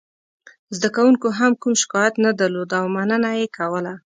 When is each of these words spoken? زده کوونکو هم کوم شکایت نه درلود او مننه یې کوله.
زده 0.75 0.89
کوونکو 0.95 1.27
هم 1.39 1.51
کوم 1.61 1.73
شکایت 1.81 2.13
نه 2.25 2.31
درلود 2.39 2.69
او 2.79 2.85
مننه 2.95 3.29
یې 3.39 3.47
کوله. 3.57 3.93